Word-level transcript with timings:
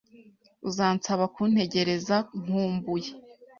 Uzansaba 0.67 1.23
kuntegereza, 1.33 2.15
nkumbuye? 2.43 3.11